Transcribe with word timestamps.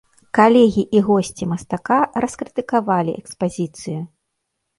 Калегі 0.37 0.83
і 0.95 1.01
госці 1.09 1.47
мастака 1.51 1.99
раскрытыкавалі 2.25 3.11
экспазіцыю. 3.21 4.01